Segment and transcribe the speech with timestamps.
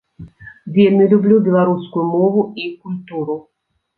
[0.77, 3.35] Вельмі люблю беларускую мову і культуру.